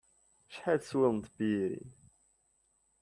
Acḥal 0.51 0.77
teswiḍ 0.79 1.11
n 1.15 1.19
tebyirin? 1.23 1.89